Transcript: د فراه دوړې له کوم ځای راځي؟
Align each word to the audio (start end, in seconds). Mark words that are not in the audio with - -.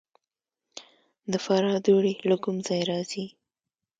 د 1.31 1.33
فراه 1.45 1.77
دوړې 1.85 2.13
له 2.29 2.35
کوم 2.43 2.55
ځای 2.67 2.81
راځي؟ 2.89 3.25